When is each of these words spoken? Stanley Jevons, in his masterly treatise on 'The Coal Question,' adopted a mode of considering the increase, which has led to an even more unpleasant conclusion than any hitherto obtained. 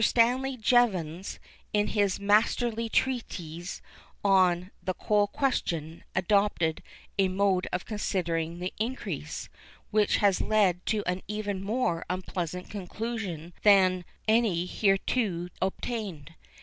Stanley 0.03 0.57
Jevons, 0.57 1.37
in 1.73 1.89
his 1.89 2.19
masterly 2.19 2.89
treatise 2.89 3.83
on 4.25 4.71
'The 4.81 4.95
Coal 4.95 5.27
Question,' 5.27 6.03
adopted 6.15 6.81
a 7.19 7.27
mode 7.27 7.67
of 7.71 7.85
considering 7.85 8.57
the 8.57 8.73
increase, 8.79 9.47
which 9.91 10.17
has 10.17 10.41
led 10.41 10.83
to 10.87 11.03
an 11.05 11.21
even 11.27 11.63
more 11.63 12.03
unpleasant 12.09 12.67
conclusion 12.67 13.53
than 13.61 14.03
any 14.27 14.65
hitherto 14.65 15.49
obtained. 15.61 16.33